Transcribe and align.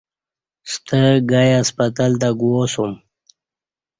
ستہ 0.71 1.01
گای 1.29 1.49
ہسپتال 1.59 2.11
تہ 2.21 2.29
گواسوم 2.39 2.91